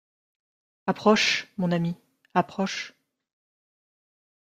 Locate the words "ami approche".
1.71-2.95